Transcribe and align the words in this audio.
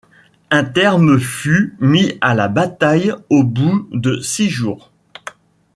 Un 0.49 0.63
terme 0.63 1.19
fut 1.19 1.75
mis 1.79 2.17
à 2.21 2.33
la 2.33 2.47
bataille 2.47 3.13
au 3.29 3.43
bout 3.43 3.87
de 3.91 4.19
six 4.19 4.49
jours. 4.49 4.91